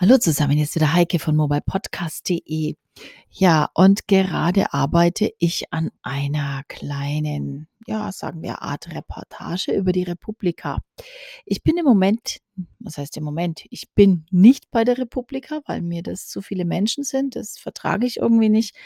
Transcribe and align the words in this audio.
Hallo 0.00 0.16
zusammen, 0.16 0.58
ist 0.58 0.76
wieder 0.76 0.92
Heike 0.92 1.18
von 1.18 1.34
mobilepodcast.de. 1.34 2.76
Ja, 3.32 3.68
und 3.74 4.06
gerade 4.06 4.72
arbeite 4.72 5.32
ich 5.40 5.72
an 5.72 5.90
einer 6.02 6.62
kleinen, 6.68 7.66
ja, 7.84 8.12
sagen 8.12 8.40
wir, 8.40 8.62
Art 8.62 8.94
Reportage 8.94 9.72
über 9.72 9.90
die 9.90 10.04
Republika. 10.04 10.78
Ich 11.44 11.64
bin 11.64 11.76
im 11.78 11.84
Moment, 11.84 12.36
was 12.78 12.96
heißt 12.96 13.16
im 13.16 13.24
Moment? 13.24 13.64
Ich 13.70 13.90
bin 13.96 14.24
nicht 14.30 14.70
bei 14.70 14.84
der 14.84 14.98
Republika, 14.98 15.62
weil 15.66 15.82
mir 15.82 16.04
das 16.04 16.28
zu 16.28 16.42
viele 16.42 16.64
Menschen 16.64 17.02
sind. 17.02 17.34
Das 17.34 17.58
vertrage 17.58 18.06
ich 18.06 18.18
irgendwie 18.18 18.50
nicht. 18.50 18.76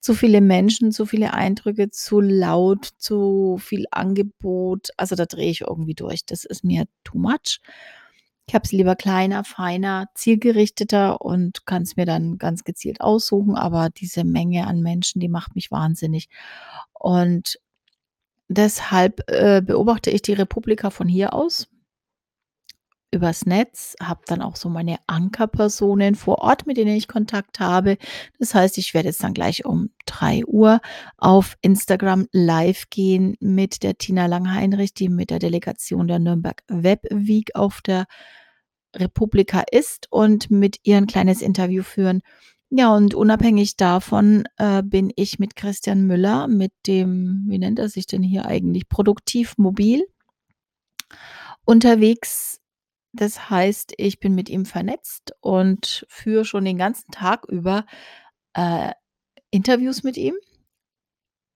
Zu 0.00 0.14
viele 0.14 0.40
Menschen, 0.40 0.90
zu 0.90 1.06
viele 1.06 1.32
Eindrücke, 1.32 1.90
zu 1.90 2.20
laut, 2.20 2.86
zu 2.98 3.56
viel 3.60 3.84
Angebot. 3.92 4.88
Also 4.96 5.14
da 5.14 5.26
drehe 5.26 5.50
ich 5.50 5.60
irgendwie 5.60 5.94
durch. 5.94 6.26
Das 6.26 6.44
ist 6.44 6.64
mir 6.64 6.86
too 7.04 7.18
much. 7.18 7.60
Ich 8.48 8.54
habe 8.54 8.64
es 8.64 8.72
lieber 8.72 8.94
kleiner, 8.94 9.42
feiner, 9.44 10.08
zielgerichteter 10.14 11.20
und 11.20 11.66
kann 11.66 11.82
es 11.82 11.96
mir 11.96 12.06
dann 12.06 12.38
ganz 12.38 12.62
gezielt 12.64 13.00
aussuchen, 13.00 13.56
aber 13.56 13.90
diese 13.90 14.22
Menge 14.24 14.66
an 14.66 14.82
Menschen, 14.82 15.20
die 15.20 15.28
macht 15.28 15.56
mich 15.56 15.72
wahnsinnig. 15.72 16.28
Und 16.92 17.58
deshalb, 18.48 19.28
äh, 19.28 19.62
beobachte 19.62 20.10
ich 20.10 20.22
die 20.22 20.34
Republika 20.34 20.90
von 20.90 21.08
hier 21.08 21.34
aus 21.34 21.68
übers 23.10 23.46
Netz, 23.46 23.94
habe 24.02 24.22
dann 24.26 24.42
auch 24.42 24.56
so 24.56 24.68
meine 24.68 24.96
Ankerpersonen 25.06 26.14
vor 26.14 26.38
Ort, 26.38 26.66
mit 26.66 26.76
denen 26.76 26.96
ich 26.96 27.08
Kontakt 27.08 27.60
habe. 27.60 27.98
Das 28.38 28.54
heißt, 28.54 28.78
ich 28.78 28.94
werde 28.94 29.08
jetzt 29.08 29.22
dann 29.22 29.34
gleich 29.34 29.64
um 29.64 29.90
drei 30.06 30.44
Uhr 30.46 30.80
auf 31.16 31.56
Instagram 31.62 32.26
live 32.32 32.90
gehen 32.90 33.36
mit 33.40 33.82
der 33.82 33.96
Tina 33.98 34.26
Langheinrich, 34.26 34.94
die 34.94 35.08
mit 35.08 35.30
der 35.30 35.38
Delegation 35.38 36.08
der 36.08 36.18
Nürnberg 36.18 36.62
Web 36.68 37.04
Week 37.10 37.54
auf 37.54 37.80
der 37.80 38.06
Republika 38.94 39.62
ist 39.70 40.08
und 40.10 40.50
mit 40.50 40.78
ihr 40.82 40.96
ein 40.96 41.06
kleines 41.06 41.42
Interview 41.42 41.82
führen. 41.82 42.22
Ja, 42.70 42.94
und 42.94 43.14
unabhängig 43.14 43.76
davon, 43.76 44.44
äh, 44.56 44.82
bin 44.82 45.12
ich 45.14 45.38
mit 45.38 45.54
Christian 45.54 46.06
Müller, 46.06 46.48
mit 46.48 46.72
dem 46.86 47.44
wie 47.46 47.58
nennt 47.58 47.78
er 47.78 47.88
sich 47.88 48.06
denn 48.06 48.24
hier 48.24 48.46
eigentlich? 48.46 48.88
Produktiv 48.88 49.56
Mobil 49.56 50.04
unterwegs. 51.64 52.60
Das 53.16 53.50
heißt, 53.50 53.94
ich 53.96 54.20
bin 54.20 54.34
mit 54.34 54.48
ihm 54.48 54.66
vernetzt 54.66 55.34
und 55.40 56.06
führe 56.08 56.44
schon 56.44 56.64
den 56.64 56.78
ganzen 56.78 57.10
Tag 57.10 57.46
über, 57.48 57.86
äh, 58.54 58.92
Interviews 59.50 60.02
mit 60.02 60.16
ihm. 60.16 60.34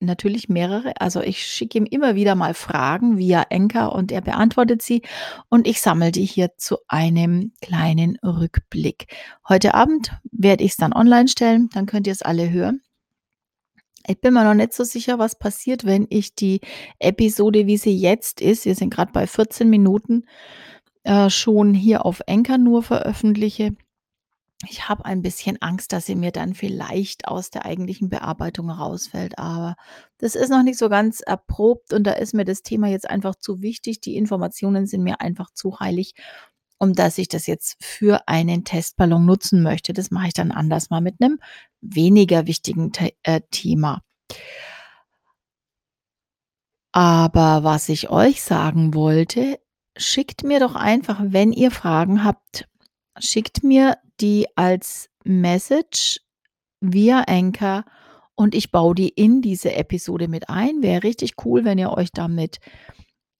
Natürlich 0.00 0.48
mehrere. 0.48 1.00
Also, 1.00 1.20
ich 1.20 1.44
schicke 1.44 1.78
ihm 1.78 1.84
immer 1.84 2.14
wieder 2.14 2.36
mal 2.36 2.54
Fragen 2.54 3.18
via 3.18 3.46
Anchor 3.50 3.92
und 3.92 4.12
er 4.12 4.20
beantwortet 4.20 4.80
sie 4.80 5.02
und 5.48 5.66
ich 5.66 5.80
sammle 5.80 6.12
die 6.12 6.24
hier 6.24 6.56
zu 6.56 6.78
einem 6.86 7.52
kleinen 7.60 8.16
Rückblick. 8.24 9.06
Heute 9.48 9.74
Abend 9.74 10.12
werde 10.30 10.62
ich 10.62 10.72
es 10.72 10.76
dann 10.76 10.92
online 10.92 11.26
stellen, 11.26 11.68
dann 11.72 11.86
könnt 11.86 12.06
ihr 12.06 12.12
es 12.12 12.22
alle 12.22 12.48
hören. 12.50 12.80
Ich 14.06 14.20
bin 14.20 14.34
mir 14.34 14.44
noch 14.44 14.54
nicht 14.54 14.72
so 14.72 14.84
sicher, 14.84 15.18
was 15.18 15.38
passiert, 15.38 15.84
wenn 15.84 16.06
ich 16.08 16.34
die 16.34 16.60
Episode, 17.00 17.66
wie 17.66 17.76
sie 17.76 17.94
jetzt 17.94 18.40
ist 18.40 18.64
wir 18.64 18.74
sind 18.76 18.90
gerade 18.90 19.12
bei 19.12 19.26
14 19.26 19.68
Minuten, 19.68 20.24
äh, 21.08 21.30
schon 21.30 21.72
hier 21.72 22.04
auf 22.04 22.20
Anchor 22.28 22.58
nur 22.58 22.82
veröffentliche. 22.82 23.74
Ich 24.68 24.88
habe 24.88 25.06
ein 25.06 25.22
bisschen 25.22 25.56
Angst, 25.62 25.92
dass 25.92 26.04
sie 26.04 26.16
mir 26.16 26.32
dann 26.32 26.52
vielleicht 26.52 27.28
aus 27.28 27.48
der 27.50 27.64
eigentlichen 27.64 28.10
Bearbeitung 28.10 28.68
rausfällt, 28.70 29.38
aber 29.38 29.76
das 30.18 30.34
ist 30.34 30.50
noch 30.50 30.62
nicht 30.62 30.78
so 30.78 30.88
ganz 30.88 31.20
erprobt 31.20 31.94
und 31.94 32.04
da 32.04 32.12
ist 32.12 32.34
mir 32.34 32.44
das 32.44 32.62
Thema 32.62 32.88
jetzt 32.88 33.08
einfach 33.08 33.36
zu 33.36 33.62
wichtig. 33.62 34.00
Die 34.00 34.16
Informationen 34.16 34.86
sind 34.86 35.02
mir 35.02 35.20
einfach 35.20 35.50
zu 35.54 35.80
heilig, 35.80 36.14
um 36.78 36.92
dass 36.92 37.16
ich 37.18 37.28
das 37.28 37.46
jetzt 37.46 37.76
für 37.82 38.26
einen 38.26 38.64
Testballon 38.64 39.24
nutzen 39.24 39.62
möchte. 39.62 39.92
Das 39.94 40.10
mache 40.10 40.26
ich 40.28 40.34
dann 40.34 40.50
anders 40.50 40.90
mal 40.90 41.00
mit 41.00 41.14
einem 41.20 41.38
weniger 41.80 42.46
wichtigen 42.46 42.92
Te 42.92 43.12
äh, 43.22 43.40
Thema. 43.50 44.02
Aber 46.92 47.64
was 47.64 47.88
ich 47.88 48.10
euch 48.10 48.42
sagen 48.42 48.92
wollte, 48.94 49.58
schickt 49.98 50.44
mir 50.44 50.60
doch 50.60 50.74
einfach, 50.74 51.20
wenn 51.22 51.52
ihr 51.52 51.70
Fragen 51.70 52.24
habt 52.24 52.68
schickt 53.20 53.64
mir 53.64 53.98
die 54.20 54.46
als 54.56 55.10
Message 55.24 56.20
via 56.80 57.24
Anchor 57.26 57.84
und 58.34 58.54
ich 58.54 58.70
baue 58.70 58.94
die 58.94 59.08
in 59.08 59.42
diese 59.42 59.74
Episode 59.74 60.28
mit 60.28 60.48
ein. 60.48 60.82
Wäre 60.82 61.02
richtig 61.02 61.34
cool, 61.44 61.64
wenn 61.64 61.78
ihr 61.78 61.90
euch 61.90 62.12
damit 62.12 62.58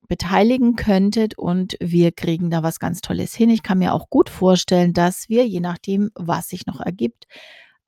beteiligen 0.09 0.75
könntet 0.75 1.37
und 1.37 1.77
wir 1.81 2.13
kriegen 2.13 2.51
da 2.51 2.63
was 2.63 2.81
ganz 2.81 3.01
Tolles 3.01 3.35
hin. 3.35 3.51
Ich 3.51 3.63
kann 3.63 3.79
mir 3.79 3.93
auch 3.93 4.09
gut 4.09 4.31
vorstellen, 4.31 4.93
dass 4.95 5.29
wir, 5.29 5.47
je 5.47 5.61
nachdem, 5.61 6.11
was 6.15 6.49
sich 6.49 6.67
noch 6.67 6.81
ergibt, 6.81 7.27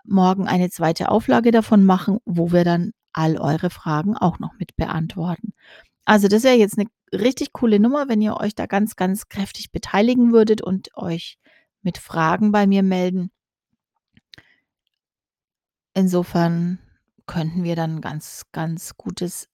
morgen 0.04 0.47
eine 0.47 0.70
zweite 0.70 1.08
Auflage 1.08 1.50
davon 1.50 1.84
machen, 1.84 2.19
wo 2.25 2.52
wir 2.52 2.64
dann 2.64 2.92
all 3.12 3.38
eure 3.38 3.70
Fragen 3.70 4.16
auch 4.16 4.38
noch 4.38 4.52
mit 4.58 4.76
beantworten. 4.76 5.52
Also, 6.04 6.28
das 6.28 6.42
wäre 6.44 6.56
jetzt 6.56 6.78
eine 6.78 6.88
richtig 7.12 7.53
coole 7.53 7.81
Nummer, 7.81 8.09
wenn 8.09 8.21
ihr 8.21 8.37
euch 8.37 8.54
da 8.54 8.66
ganz, 8.66 8.97
ganz 8.97 9.28
kräftig 9.28 9.72
beteiligen 9.72 10.32
würdet 10.32 10.62
und 10.62 10.97
euch 10.97 11.38
mit 11.82 11.98
Fragen 11.98 12.53
bei 12.53 12.66
mir 12.66 12.82
melden. 12.82 13.31
Insofern 15.94 16.78
könnten 17.26 17.65
wir 17.65 17.76
dann 17.76 18.00
ganz, 18.00 18.44
ganz 18.53 18.97
gutes 18.97 19.49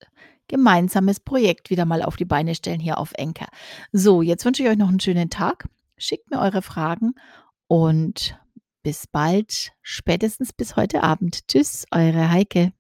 gemeinsames 0.49 1.21
Projekt 1.21 1.71
wieder 1.71 1.85
mal 1.85 2.03
auf 2.03 2.17
die 2.17 2.25
Beine 2.25 2.55
stellen 2.55 2.81
hier 2.81 2.99
auf 2.99 3.13
Anchor. 3.19 3.49
So, 3.93 4.23
jetzt 4.23 4.45
wünsche 4.45 4.63
ich 4.63 4.69
euch 4.69 4.77
noch 4.77 4.89
einen 4.89 5.01
schönen 5.01 5.31
Tag. 5.31 5.69
Schickt 5.97 6.31
mir 6.31 6.41
eure 6.41 6.63
Fragen 6.63 7.15
und 7.67 8.39
bis 8.83 9.07
bald, 9.07 9.73
spätestens 9.83 10.53
bis 10.53 10.77
heute 10.77 11.03
Abend. 11.03 11.49
Tschüss, 11.49 11.87
eure 11.91 12.31
Heike. 12.31 12.76